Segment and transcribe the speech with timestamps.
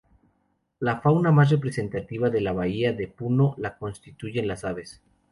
[0.79, 4.99] La fauna más representativa de la bahía de Puno la constituyen las aves.